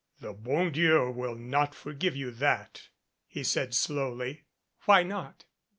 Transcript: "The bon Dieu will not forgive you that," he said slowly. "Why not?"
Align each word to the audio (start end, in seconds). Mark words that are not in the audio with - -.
"The 0.19 0.33
bon 0.33 0.71
Dieu 0.71 1.11
will 1.11 1.35
not 1.35 1.75
forgive 1.75 2.15
you 2.15 2.31
that," 2.31 2.87
he 3.27 3.43
said 3.43 3.75
slowly. 3.75 4.45
"Why 4.85 5.03
not?" 5.03 5.45